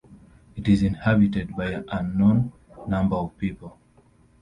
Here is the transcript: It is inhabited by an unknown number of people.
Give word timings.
It 0.55 0.67
is 0.67 0.81
inhabited 0.81 1.55
by 1.55 1.65
an 1.65 1.85
unknown 1.91 2.53
number 2.87 3.15
of 3.17 3.37
people. 3.37 3.77